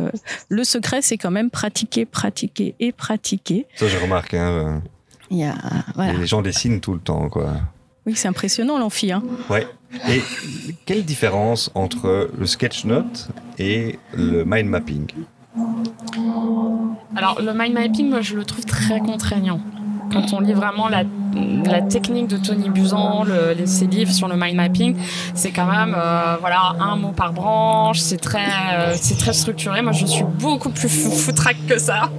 [0.49, 3.65] le secret, c'est quand même pratiquer, pratiquer et pratiquer.
[3.75, 4.33] Ça, je remarque.
[4.35, 4.81] Hein,
[5.31, 5.55] Il y a,
[5.95, 6.13] voilà.
[6.13, 7.53] Les gens dessinent tout le temps, quoi.
[8.05, 9.11] Oui, c'est impressionnant l'amphi.
[9.11, 9.23] Hein.
[9.49, 9.65] Ouais.
[10.09, 10.21] Et
[10.85, 15.07] quelle différence entre le sketch note et le mind mapping?
[17.15, 19.61] Alors, le mind mapping, moi, je le trouve très contraignant.
[20.11, 21.03] Quand on lit vraiment la,
[21.65, 24.95] la technique de Tony Buzan, le, les, ses livres sur le mind mapping,
[25.33, 29.81] c'est quand même euh, voilà un mot par branche, c'est très euh, c'est très structuré.
[29.81, 32.09] Moi, je suis beaucoup plus fou- foutraque que ça.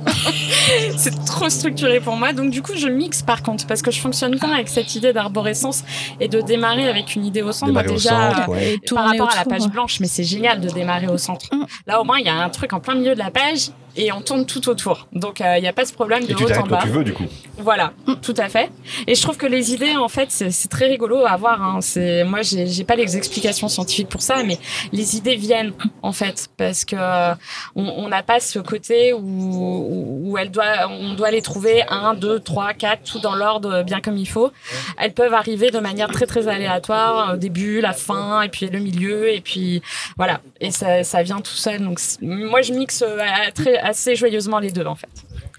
[0.97, 2.33] c'est trop structuré pour moi.
[2.33, 5.13] Donc du coup, je mixe par contre parce que je fonctionne pas avec cette idée
[5.13, 5.85] d'arborescence
[6.21, 7.73] et de démarrer avec une idée au centre.
[7.73, 8.75] Moi, au déjà, centre, ouais.
[8.75, 11.47] Et par rapport à la page blanche, mais c'est génial de démarrer au centre.
[11.53, 11.65] Mm.
[11.87, 14.13] Là, au moins, il y a un truc en plein milieu de la page et
[14.13, 15.09] on tourne tout autour.
[15.13, 16.79] Donc, euh, il n'y a pas ce problème de Et tu haut en quand bas.
[16.83, 17.25] tu veux, du coup.
[17.59, 18.71] Voilà, tout à fait.
[19.07, 21.63] Et je trouve que les idées, en fait, c'est très rigolo à voir.
[21.63, 21.79] Hein.
[21.81, 24.59] C'est moi, j'ai pas les explications scientifiques pour ça, mais
[24.93, 27.35] les idées viennent en fait parce que euh,
[27.77, 32.41] on n'a pas ce côté où, où elle doit, on doit les trouver un, deux,
[32.41, 34.51] trois, quatre, tout dans l'ordre bien comme il faut.
[34.99, 38.79] Elles peuvent arriver de manière très très aléatoire, au début, la fin, et puis le
[38.79, 39.83] milieu, et puis
[40.17, 40.41] voilà.
[40.61, 41.81] Et ça, ça vient tout seul.
[41.83, 45.09] Donc moi, je mixe euh, à- très, assez joyeusement les deux en fait.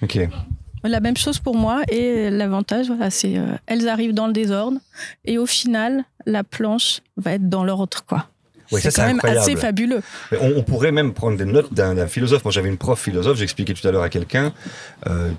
[0.02, 0.20] Ok.
[0.86, 4.80] La même chose pour moi et l'avantage, voilà, c'est euh, elles arrivent dans le désordre
[5.24, 8.28] et au final, la planche va être dans l'ordre, quoi.
[8.72, 9.40] Ouais, c'est quand même incroyable.
[9.42, 10.02] assez fabuleux.
[10.42, 12.44] On, on pourrait même prendre des notes d'un philosophe.
[12.44, 14.52] Moi, j'avais une prof philosophe, j'expliquais tout à l'heure à quelqu'un.
[15.08, 15.32] euh,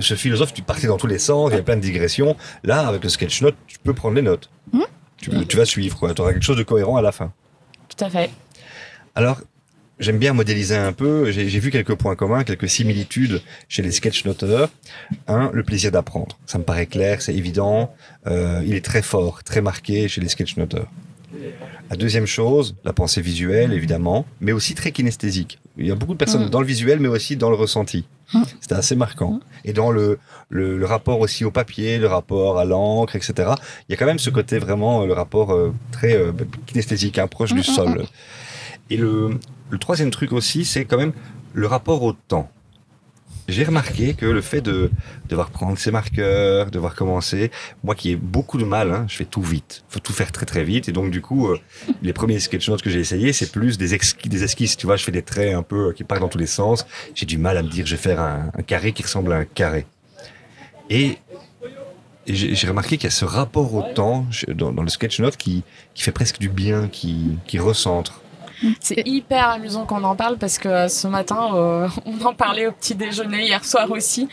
[0.00, 2.36] ce philosophe, tu partais dans tous les sens, il y avait plein de digressions.
[2.62, 4.50] Là, avec le sketch note, tu peux prendre les notes.
[4.72, 4.82] Mhm.
[5.16, 6.12] Tu, tu vas suivre, quoi.
[6.12, 7.32] Tu auras quelque chose de cohérent à la fin.
[7.88, 8.30] Tout à fait.
[9.14, 9.40] Alors,
[10.02, 11.30] j'aime bien modéliser un peu.
[11.30, 14.68] J'ai vu quelques points communs, quelques similitudes chez les sketch-noteurs.
[15.28, 16.38] Un, le plaisir d'apprendre.
[16.46, 17.94] Ça me paraît clair, c'est évident.
[18.26, 20.88] Euh, il est très fort, très marqué chez les sketch-noteurs.
[21.90, 25.58] La deuxième chose, la pensée visuelle, évidemment, mais aussi très kinesthésique.
[25.78, 26.50] Il y a beaucoup de personnes Mm.
[26.50, 28.04] dans le visuel, mais aussi dans le ressenti.
[28.34, 28.42] Mm.
[28.60, 29.40] C'était assez marquant.
[29.64, 30.18] Et dans le,
[30.50, 33.32] le, le rapport aussi au papier, le rapport à l'encre, etc.
[33.88, 36.32] Il y a quand même ce côté vraiment, euh, le rapport euh, très euh,
[36.66, 38.04] kinesthésique, hein, proche Mm, du mm, sol.
[38.90, 39.30] Et le,
[39.72, 41.14] le troisième truc aussi, c'est quand même
[41.54, 42.50] le rapport au temps.
[43.48, 44.90] J'ai remarqué que le fait de
[45.30, 47.50] devoir prendre ses marqueurs, devoir commencer,
[47.82, 50.44] moi qui ai beaucoup de mal, hein, je fais tout vite, faut tout faire très
[50.44, 51.58] très vite, et donc du coup, euh,
[52.02, 55.10] les premiers sketch notes que j'ai essayé, c'est plus des, esquisses, tu vois, je fais
[55.10, 57.62] des traits un peu euh, qui partent dans tous les sens, j'ai du mal à
[57.62, 59.86] me dire, je vais faire un, un carré qui ressemble à un carré.
[60.90, 61.16] Et,
[62.26, 65.64] et j'ai remarqué qu'il y a ce rapport au temps dans le sketch note qui,
[65.94, 68.21] qui fait presque du bien, qui, qui recentre.
[68.80, 72.72] C'est hyper amusant qu'on en parle parce que ce matin, euh, on en parlait au
[72.72, 74.28] petit déjeuner hier soir aussi.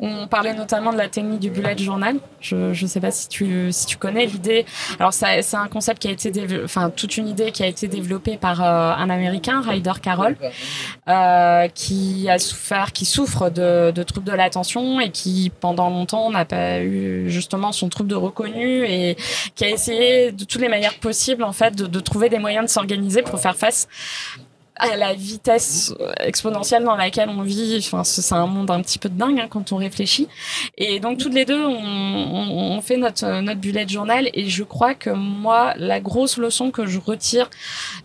[0.00, 2.16] On parlait notamment de la technique du bullet journal.
[2.40, 4.66] Je ne sais pas si tu si tu connais l'idée.
[4.98, 6.32] Alors c'est un concept qui a été
[6.64, 10.36] enfin toute une idée qui a été développée par euh, un Américain, Ryder Carroll,
[11.08, 16.30] euh, qui a souffert, qui souffre de, de troubles de l'attention et qui pendant longtemps
[16.30, 19.16] n'a pas eu justement son trouble de reconnu et
[19.54, 22.70] qui a essayé de toutes les manières possibles en fait de trouver des moyens de
[22.70, 23.71] s'organiser pour faire face
[24.82, 27.76] à la vitesse exponentielle dans laquelle on vit.
[27.78, 30.28] Enfin, c'est un monde un petit peu dingue hein, quand on réfléchit.
[30.76, 34.28] Et donc toutes les deux, on, fait notre notre bullet journal.
[34.34, 37.48] Et je crois que moi, la grosse leçon que je retire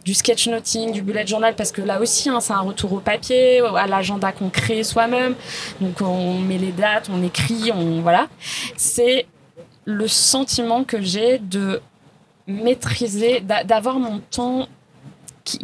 [0.05, 3.59] du sketchnoting, du bullet journal, parce que là aussi, hein, c'est un retour au papier,
[3.59, 5.33] à l'agenda qu'on crée soi-même.
[5.81, 8.27] Donc on met les dates, on écrit, on voilà.
[8.75, 9.25] C'est
[9.85, 11.81] le sentiment que j'ai de
[12.45, 14.67] maîtriser, d'avoir mon temps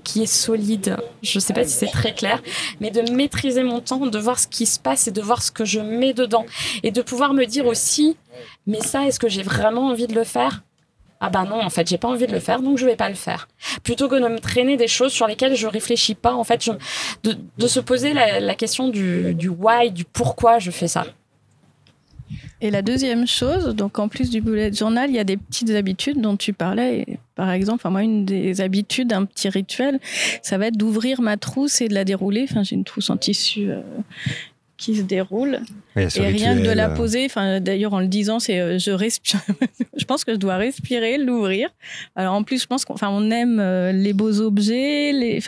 [0.03, 0.97] qui, est solide.
[1.21, 2.41] Je ne sais pas si c'est très clair,
[2.79, 5.51] mais de maîtriser mon temps, de voir ce qui se passe et de voir ce
[5.51, 6.45] que je mets dedans.
[6.83, 8.17] Et de pouvoir me dire aussi,
[8.67, 10.63] mais ça, est-ce que j'ai vraiment envie de le faire?
[11.19, 13.07] Ah ben non, en fait, j'ai pas envie de le faire, donc je vais pas
[13.07, 13.47] le faire.
[13.83, 16.69] Plutôt que de me traîner des choses sur lesquelles je réfléchis pas, en fait,
[17.23, 21.05] de, se poser la, question du, du why, du pourquoi je fais ça.
[22.61, 25.71] Et la deuxième chose, donc en plus du bullet journal, il y a des petites
[25.71, 27.19] habitudes dont tu parlais.
[27.35, 29.99] Par exemple, moi, une des habitudes, un petit rituel,
[30.41, 32.45] ça va être d'ouvrir ma trousse et de la dérouler.
[32.49, 33.81] Enfin, j'ai une trousse en tissu euh,
[34.77, 35.59] qui se déroule.
[35.95, 36.95] et rien que de la euh.
[36.95, 39.39] poser, enfin, d'ailleurs, en le disant, c'est euh, je respire.
[39.97, 41.69] je pense que je dois respirer, l'ouvrir.
[42.15, 45.39] Alors, en plus, je pense qu'on on aime euh, les beaux objets, les,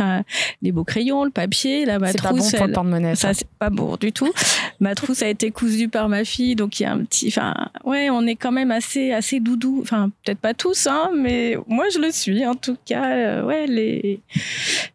[0.61, 3.15] les beaux crayons, le papier, la ma C'est pas bon pour le porte-monnaie.
[3.15, 4.31] Ça, c'est pas bon du tout.
[4.79, 7.53] ma trousse a été cousue par ma fille, donc il y a un petit, enfin,
[7.83, 9.79] ouais, on est quand même assez, assez doudou.
[9.81, 13.43] Enfin, peut-être pas tous, hein, mais moi, je le suis, en tout cas.
[13.43, 14.19] ouais, les,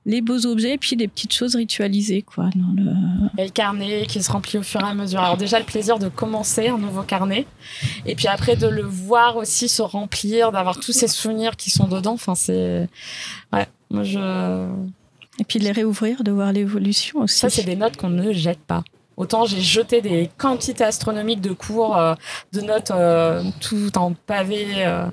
[0.06, 2.92] les beaux objets, et puis des petites choses ritualisées, quoi, dans le.
[3.38, 5.20] Et le carnet qui se remplit au fur et à mesure.
[5.20, 7.46] Alors déjà le plaisir de commencer un nouveau carnet
[8.06, 11.88] et puis après de le voir aussi se remplir, d'avoir tous ces souvenirs qui sont
[11.88, 12.12] dedans.
[12.12, 12.88] Enfin c'est
[13.52, 14.68] ouais, moi je
[15.38, 17.38] et puis de les réouvrir, de voir l'évolution aussi.
[17.38, 18.82] Ça c'est des notes qu'on ne jette pas.
[19.16, 22.14] Autant j'ai jeté des quantités astronomiques de cours, euh,
[22.52, 25.10] de notes euh, tout en pavé, euh,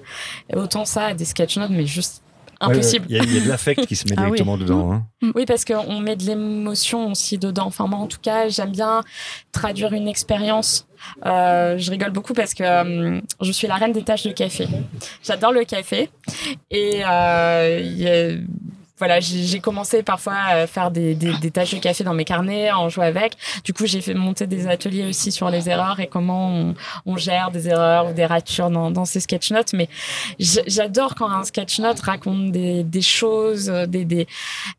[0.55, 2.23] autant ça, des sketch notes, mais juste
[2.59, 3.05] impossible.
[3.09, 4.91] Il y, a de l'affect qui se met ah directement dedans.
[4.91, 5.05] Hein.
[5.21, 5.31] Mm.
[5.35, 7.65] Oui, parce qu'on met de l'émotion aussi dedans.
[7.65, 9.03] Enfin, moi, en tout cas, j'aime bien
[9.51, 10.87] traduire une expérience.
[11.25, 14.67] Euh, je rigole beaucoup parce que euh, je suis la reine des tâches de café.
[15.23, 16.09] J'adore le café
[16.71, 18.39] et euh,
[18.97, 22.71] voilà, j'ai commencé parfois à faire des, des, des, tâches de café dans mes carnets,
[22.71, 23.33] en jouer avec.
[23.63, 27.15] Du coup, j'ai fait monter des ateliers aussi sur les erreurs et comment on, on
[27.15, 29.73] gère des erreurs ou des ratures dans, dans ces sketch notes.
[29.73, 29.87] Mais
[30.39, 34.27] j'adore quand un sketch note raconte des, des choses, des, des,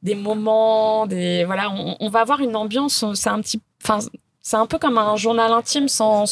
[0.03, 3.05] des moments, des voilà, on, on va avoir une ambiance.
[3.15, 4.01] C'est un petit, enfin,
[4.43, 6.25] c'est un peu comme un journal intime sans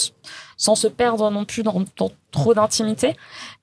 [0.57, 3.15] sans se perdre non plus dans, dans trop d'intimité.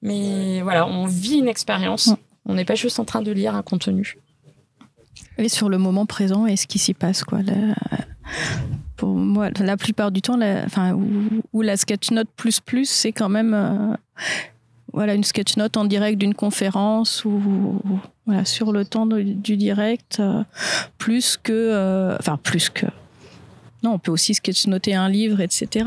[0.02, 2.14] Mais voilà, on vit une expérience.
[2.46, 4.18] On n'est pas juste en train de lire un contenu.
[5.38, 7.40] Et sur le moment présent et ce qui s'y passe, quoi.
[8.98, 10.94] pour moi, la plupart du temps, la, enfin,
[11.54, 13.96] où, la sketch note plus plus, c'est quand même euh,
[14.94, 17.82] voilà une sketch note en direct d'une conférence ou
[18.46, 20.44] sur le temps du direct, euh,
[20.98, 22.86] plus que, euh, plus que.
[23.84, 25.86] Non, on peut aussi sketch noter un livre, etc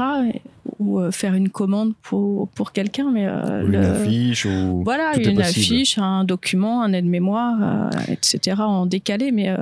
[0.79, 3.11] ou euh, faire une commande pour, pour quelqu'un.
[3.11, 4.83] Mais, euh, une affiche ou.
[4.85, 8.57] Voilà, une affiche, un document, un aide-mémoire, euh, etc.
[8.61, 9.33] en décalé.
[9.33, 9.55] Mais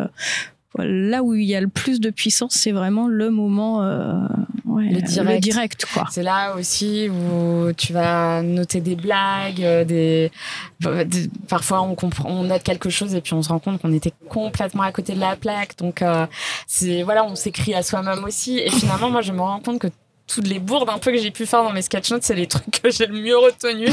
[0.78, 5.42] là où il y a le plus de puissance, c'est vraiment le moment, le, direct.
[5.42, 6.06] direct quoi.
[6.10, 10.30] C'est là aussi où tu vas noter des blagues, des,
[11.48, 14.12] parfois on comprend, on note quelque chose et puis on se rend compte qu'on était
[14.28, 15.76] complètement à côté de la plaque.
[15.78, 16.02] Donc
[16.66, 18.58] c'est voilà, on s'écrit à soi-même aussi.
[18.58, 19.88] Et finalement, moi, je me rends compte que
[20.26, 22.46] toutes les bourdes un peu que j'ai pu faire dans mes sketch notes, c'est les
[22.46, 23.90] trucs que j'ai le mieux retenus.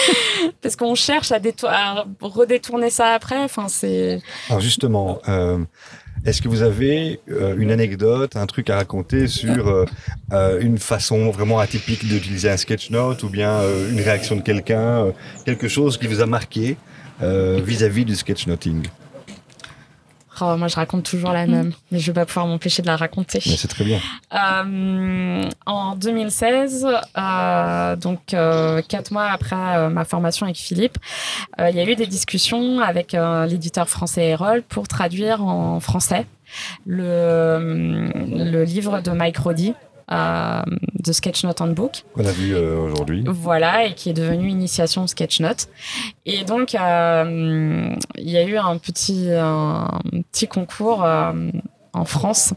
[0.62, 3.38] Parce qu'on cherche à, à, redétourner ça après.
[3.38, 4.20] Enfin, c'est.
[4.48, 5.58] Alors justement, euh,
[6.24, 9.68] est-ce que vous avez euh, une anecdote, un truc à raconter sur
[10.32, 15.06] euh, une façon vraiment atypique d'utiliser un sketch note ou bien une réaction de quelqu'un,
[15.44, 16.76] quelque chose qui vous a marqué
[17.20, 18.86] vis-à-vis -vis du sketchnoting?
[20.40, 22.96] Oh, moi, je raconte toujours la même, mais je vais pas pouvoir m'empêcher de la
[22.96, 23.40] raconter.
[23.46, 24.00] Mais c'est très bien.
[24.34, 26.86] Euh, en 2016,
[27.18, 30.98] euh, donc euh, quatre mois après euh, ma formation avec Philippe,
[31.60, 33.16] euh, il y a eu des discussions avec
[33.48, 36.26] l'éditeur français Erol pour traduire en français
[36.86, 39.74] le, le livre de Mike Roddy, euh,
[40.10, 42.04] de Sketchnote Handbook.
[42.14, 43.24] Qu'on a vu euh, aujourd'hui.
[43.26, 45.68] Voilà, et qui est devenu Initiation Sketchnote.
[46.26, 50.00] Et donc, euh, il y a eu un petit, un
[50.32, 51.06] petit concours
[51.92, 52.54] en France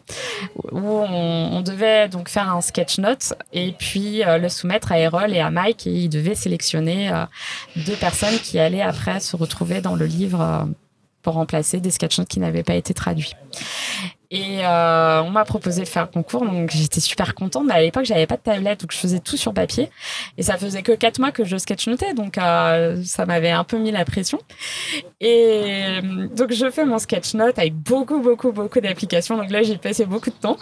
[0.72, 5.34] où on, on, devait donc faire un sketch note et puis le soumettre à Errol
[5.34, 7.12] et à Mike et ils devaient sélectionner
[7.76, 10.68] deux personnes qui allaient après se retrouver dans le livre
[11.24, 13.34] pour remplacer des sketch notes qui n'avaient pas été traduits.
[14.36, 17.66] Et euh, on m'a proposé de faire le concours, donc j'étais super contente.
[17.68, 19.92] Mais à l'époque, j'avais pas de tablette, donc je faisais tout sur papier.
[20.40, 23.78] Et ça faisait que quatre mois que je sketchnotais, donc euh, ça m'avait un peu
[23.78, 24.40] mis la pression.
[25.22, 29.38] Et euh, donc je fais mon sketchnote avec beaucoup, beaucoup, beaucoup d'applications.
[29.38, 30.58] Donc là, j'ai passé beaucoup de temps.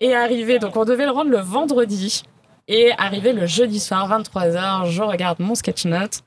[0.00, 2.22] Et arrivé, donc on devait le rendre le vendredi.
[2.68, 6.22] Et arrivé le jeudi soir, 23h, je regarde mon sketchnote.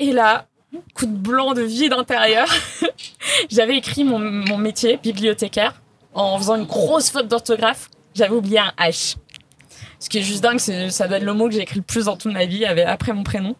[0.00, 0.46] Et là,
[0.94, 2.48] coup de blanc de vide intérieur.
[3.50, 4.18] J'avais écrit mon,
[4.58, 5.80] métier, bibliothécaire,
[6.14, 7.88] en faisant une grosse faute d'orthographe.
[8.14, 9.16] J'avais oublié un H.
[10.00, 12.06] Ce qui est juste dingue, ça doit être le mot que j'ai écrit le plus
[12.06, 13.54] dans toute ma vie, après mon prénom.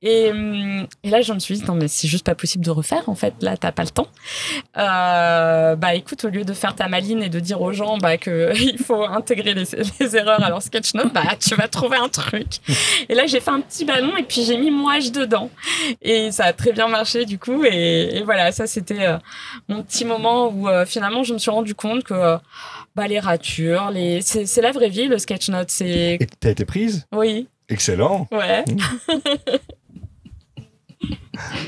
[0.00, 2.70] Et, hum, et, là, je me suis dit, non, mais c'est juste pas possible de
[2.70, 3.34] refaire, en fait.
[3.40, 4.06] Là, t'as pas le temps.
[4.76, 8.16] Euh, bah, écoute, au lieu de faire ta maline et de dire aux gens, bah,
[8.16, 12.08] que il faut intégrer les, erreurs à leur sketch note, bah, tu vas trouver un
[12.08, 12.46] truc.
[13.08, 15.50] Et là, j'ai fait un petit ballon et puis j'ai mis moi dedans.
[16.00, 17.64] Et ça a très bien marché, du coup.
[17.64, 19.18] Et, et voilà, ça, c'était euh,
[19.68, 22.38] mon petit moment où, euh, finalement, je me suis rendu compte que,
[22.98, 25.70] bah, les ratures, les, c'est la vraie vie, le sketch note.
[25.70, 26.18] C'est...
[26.20, 27.06] Et t'as été prise?
[27.14, 27.46] Oui.
[27.68, 28.26] Excellent.
[28.32, 28.64] Ouais.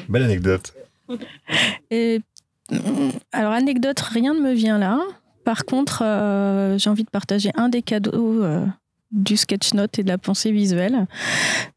[0.09, 0.75] Belle anecdote.
[1.93, 2.21] Et,
[3.31, 4.99] alors, anecdote, rien ne me vient là.
[5.45, 8.67] Par contre, euh, j'ai envie de partager un des cadeaux euh,
[9.11, 11.07] du sketch note et de la pensée visuelle.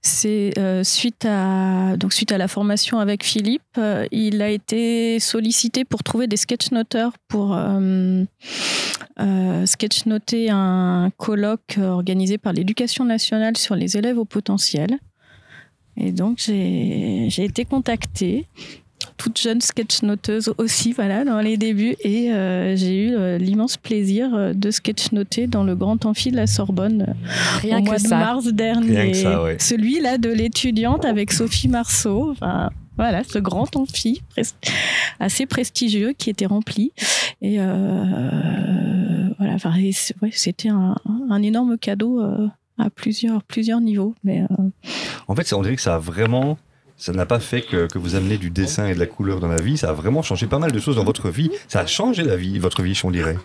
[0.01, 5.19] C'est euh, suite à donc suite à la formation avec Philippe, euh, il a été
[5.19, 8.23] sollicité pour trouver des sketchnoteurs pour euh,
[9.19, 14.97] euh, sketchnoter un colloque organisé par l'Éducation nationale sur les élèves au potentiel.
[15.95, 18.47] Et donc j'ai été contactée
[19.23, 21.95] toute jeune sketchnoteuse aussi, voilà, dans les débuts.
[22.01, 26.35] Et euh, j'ai eu euh, l'immense plaisir euh, de sketchnoter dans le grand amphi de
[26.35, 27.15] la Sorbonne
[27.61, 28.03] Rien au que mois ça.
[28.03, 28.99] de mars dernier.
[28.99, 29.57] Rien que ça, ouais.
[29.59, 32.31] Celui-là de l'étudiante avec Sophie Marceau.
[32.31, 34.53] Enfin, voilà, ce grand amphi pres-
[35.19, 36.91] assez prestigieux qui était rempli.
[37.41, 39.73] Et euh, voilà, enfin,
[40.21, 40.95] ouais, c'était un,
[41.29, 44.15] un énorme cadeau euh, à plusieurs, plusieurs niveaux.
[44.23, 44.55] Mais euh,
[45.27, 46.57] En fait, ça- on dirait que ça a vraiment.
[47.03, 49.49] Ça n'a pas fait que, que vous amenez du dessin et de la couleur dans
[49.49, 51.51] la vie, ça a vraiment changé pas mal de choses dans votre vie.
[51.67, 53.35] Ça a changé la vie, votre vie, on dirait.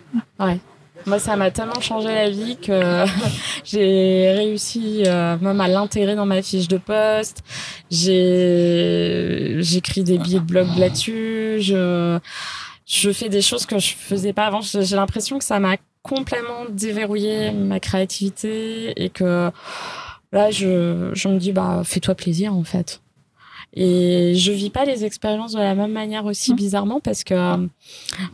[1.05, 3.03] Moi, ça m'a tellement changé la vie que
[3.65, 7.43] j'ai réussi euh, même à l'intégrer dans ma fiche de poste.
[7.91, 11.57] J'ai j'écris des billets de blog là-dessus.
[11.59, 12.17] Je
[12.85, 14.61] je fais des choses que je faisais pas avant.
[14.61, 19.51] J'ai l'impression que ça m'a complètement déverrouillé ma créativité et que
[20.31, 23.01] là, je je me dis bah fais-toi plaisir en fait.
[23.73, 27.67] Et je vis pas les expériences de la même manière aussi bizarrement parce que euh,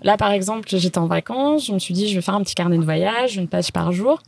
[0.02, 2.56] là, par exemple, j'étais en vacances, je me suis dit, je vais faire un petit
[2.56, 4.20] carnet de voyage, une page par jour.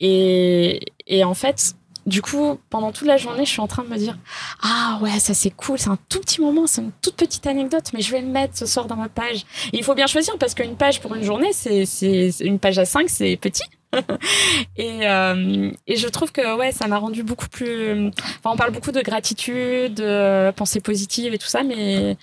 [0.00, 1.74] Et, et en fait,
[2.06, 4.16] du coup, pendant toute la journée, je suis en train de me dire,
[4.62, 7.84] ah ouais, ça c'est cool, c'est un tout petit moment, c'est une toute petite anecdote,
[7.92, 9.44] mais je vais le mettre ce soir dans ma page.
[9.72, 12.84] Et il faut bien choisir parce qu'une page pour une journée, c'est- une page à
[12.86, 13.62] 5, c'est petit.
[14.76, 18.08] et, euh, et je trouve que ouais, ça m'a rendu beaucoup plus.
[18.38, 22.16] Enfin, on parle beaucoup de gratitude, de pensée positive et tout ça, mais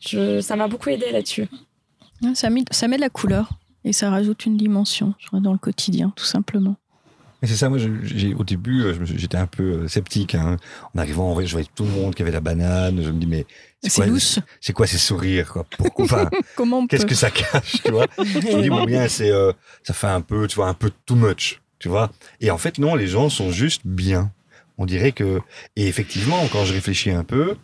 [0.00, 1.46] je, ça m'a beaucoup aidé là-dessus.
[2.22, 3.50] Ouais, Ça met, ça met de la couleur
[3.84, 6.76] et ça rajoute une dimension dans le quotidien, tout simplement.
[7.42, 10.34] Mais c'est ça, moi, j'ai, au début, j'étais un peu euh, sceptique.
[10.34, 10.58] Hein.
[10.94, 13.02] En arrivant, en vrai, je voyais tout le monde qui avait la banane.
[13.02, 13.46] Je me dis, mais
[13.82, 14.38] c'est louche.
[14.60, 15.64] c'est quoi ces sourires quoi?
[15.78, 16.04] Pourquoi?
[16.04, 18.06] Enfin, Comment Qu'est-ce que ça cache, tu vois?
[18.18, 18.22] Je
[18.56, 21.14] me dis, bon, bien, c'est, euh, ça fait un peu, tu vois, un peu too
[21.16, 22.10] much, tu vois?
[22.40, 24.32] Et en fait, non, les gens sont juste bien.
[24.76, 25.40] On dirait que...
[25.76, 27.56] Et effectivement, quand je réfléchis un peu,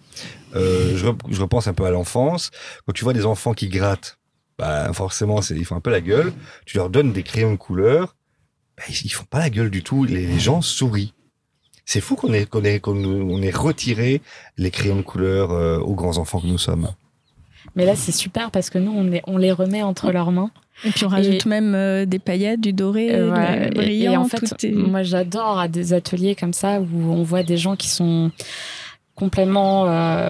[0.55, 2.51] euh, je, je repense un peu à l'enfance.
[2.87, 4.19] Quand tu vois des enfants qui grattent,
[4.59, 6.33] bah, forcément, c'est, ils font un peu la gueule.
[6.65, 8.17] Tu leur donnes des crayons de couleur,
[8.77, 10.05] bah, ils, ils font pas la gueule du tout.
[10.05, 11.15] Les, les gens sourient.
[11.87, 14.21] C'est fou qu'on ait, qu'on ait, qu'on ait retiré
[14.59, 16.89] les crayons de couleur euh, aux grands enfants que nous sommes.
[17.77, 20.51] Mais là, c'est super parce que nous, on les, on les remet entre leurs mains.
[20.85, 24.17] Et puis on rajoute même euh, des paillettes, du doré, Euh, de et, brillant, et
[24.17, 27.57] en fait, tout est- moi, j'adore à des ateliers comme ça où on voit des
[27.57, 28.31] gens qui sont
[29.15, 30.29] complètement euh,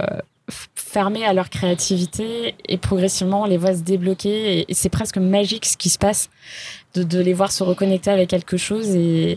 [0.96, 5.66] fermés à leur créativité et progressivement on les voit se débloquer et, c'est presque magique
[5.66, 6.30] ce qui se passe
[6.94, 9.32] de, de, les voir se reconnecter avec quelque chose et,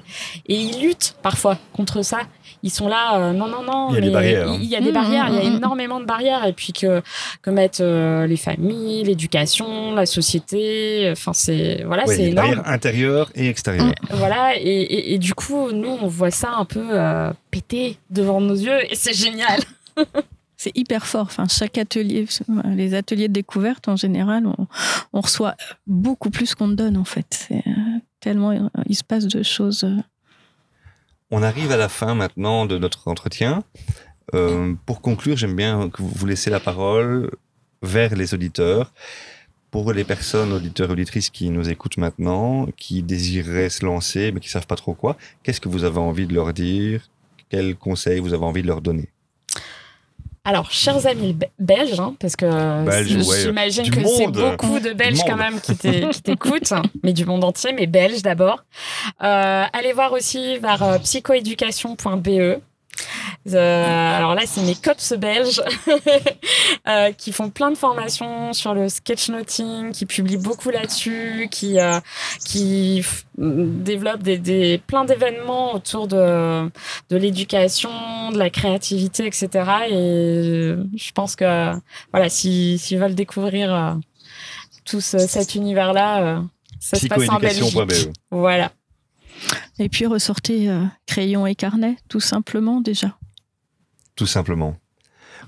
[0.47, 2.19] et ils luttent parfois contre ça
[2.61, 3.89] ils sont là, euh, non, non, non.
[3.91, 4.47] Il y a des barrières.
[4.59, 5.43] Il y a des barrières, il y a hein.
[5.43, 5.57] mmh, mmh, mmh.
[5.57, 6.45] énormément de barrières.
[6.45, 7.01] Et puis que,
[7.41, 11.07] que mettent euh, les familles, l'éducation, la société.
[11.09, 12.47] Enfin, c'est voilà, c'est énorme.
[12.49, 13.93] Barrières intérieures et extérieures.
[14.09, 18.55] Voilà, et, et, du coup, nous, on voit ça un peu euh, péter devant nos
[18.55, 19.61] yeux et c'est génial.
[20.59, 21.27] c'est hyper fort.
[21.27, 22.27] Enfin, chaque atelier,
[22.65, 24.45] les ateliers de découverte en général,
[25.13, 25.55] on, reçoit
[25.87, 27.47] beaucoup plus qu'on donne en fait.
[27.47, 27.63] C'est
[28.19, 29.87] tellement il se passe de choses
[31.31, 33.63] on arrive à la fin maintenant de notre entretien.
[34.33, 37.31] Euh, pour conclure, j'aime bien que vous laissez la parole
[37.81, 38.93] vers les auditeurs.
[39.69, 44.49] Pour les personnes, auditeurs, auditrices qui nous écoutent maintenant, qui désireraient se lancer, mais qui
[44.49, 47.07] savent pas trop quoi, qu'est-ce que vous avez envie de leur dire?
[47.49, 49.09] Quels conseils vous avez envie de leur donner?
[50.49, 52.49] Alors, chers amis belges, hein, parce que
[53.05, 56.73] j'imagine que c'est beaucoup de Belges quand même qui t'écoutent,
[57.03, 58.63] mais du monde entier, mais belges d'abord.
[59.21, 62.61] Euh, allez voir aussi vers euh, psychoéducation.be.
[63.47, 65.61] Euh, alors là, c'est mes cops belges
[66.87, 71.99] euh, qui font plein de formations sur le sketchnoting, qui publient beaucoup là-dessus, qui euh,
[72.45, 73.03] qui
[73.37, 76.69] développent des, des plein d'événements autour de
[77.09, 77.89] de l'éducation,
[78.31, 79.49] de la créativité, etc.
[79.89, 81.71] Et je pense que
[82.11, 83.97] voilà, s'ils veulent découvrir
[84.85, 86.43] tout cet univers-là,
[86.79, 87.75] ça se passe en Belgique.
[87.77, 88.11] E.
[88.31, 88.71] Voilà.
[89.79, 90.69] Et puis ressortez
[91.07, 93.15] crayon et carnet, tout simplement déjà
[94.19, 94.75] tout simplement.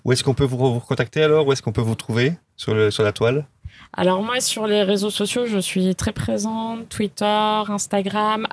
[0.05, 1.45] Où est-ce qu'on peut vous contacter alors?
[1.45, 3.45] Où est-ce qu'on peut vous trouver sur, le, la toile?
[3.91, 8.47] Alors moi sur les réseaux sociaux je suis très présente Twitter, Instagram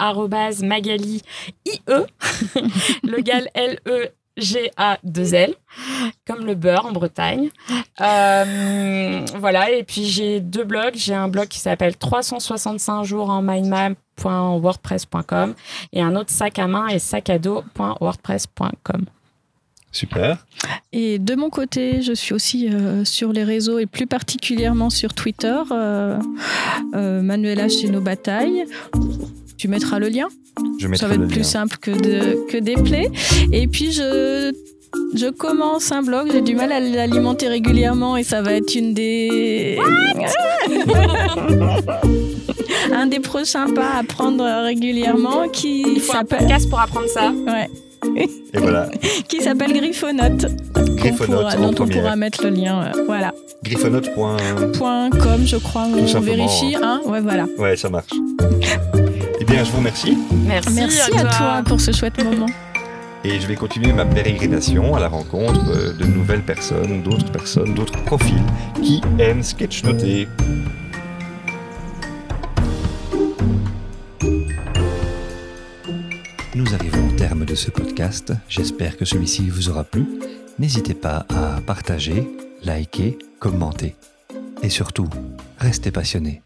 [0.64, 1.22] Magali
[1.66, 1.80] IE
[3.04, 5.54] le gal L E G A 2 L
[6.26, 7.50] comme le beurre en Bretagne.
[8.00, 13.42] Euh, voilà et puis j'ai deux blogs, j'ai un blog qui s'appelle 365 jours en
[13.42, 15.54] mindmap.wordpress.com
[15.92, 19.06] et un autre sac à main et sac à dos.wordpress.com.
[19.93, 20.45] Super.
[20.93, 25.14] Et de mon côté, je suis aussi euh, sur les réseaux et plus particulièrement sur
[25.14, 26.18] Twitter, euh,
[26.95, 28.64] euh, Manuela chez nos batailles.
[29.57, 30.28] Tu mettras le lien
[30.78, 33.11] je Ça va être plus simple que, de, que des plays.
[33.53, 34.53] Et puis, je,
[35.14, 38.93] je commence un blog, j'ai du mal à l'alimenter régulièrement et ça va être une
[38.93, 39.78] des...
[42.93, 47.30] un des prochains pas à prendre régulièrement qui Il faut un podcast pour apprendre ça.
[47.30, 47.68] Ouais.
[48.54, 48.88] Et voilà.
[49.28, 50.46] qui s'appelle Griffonote.
[50.96, 51.56] Griffonote.
[51.61, 52.82] dont on pourra mettre le lien.
[52.84, 53.32] Euh, voilà.
[53.62, 55.86] Griffonote.com, je crois.
[55.86, 56.76] on vérifie.
[56.82, 57.46] Hein ouais, voilà.
[57.59, 58.11] Ouais, ça marche.
[59.40, 60.16] eh bien, je vous remercie.
[60.46, 61.62] Merci, Merci à, toi.
[61.66, 62.46] pour ce chouette moment.
[63.24, 67.74] Et je vais continuer ma pérégrination à la rencontre euh, de nouvelles personnes, d'autres personnes,
[67.74, 68.42] d'autres profils
[68.82, 70.28] qui aiment sketchnoter.
[76.54, 77.07] Nous arrivons
[77.49, 78.32] de ce podcast.
[78.49, 80.07] J'espère que celui-ci vous aura plu.
[80.59, 82.28] N'hésitez pas à partager,
[82.62, 83.96] liker, commenter.
[84.62, 85.09] Et surtout,
[85.59, 86.42] restez passionnés.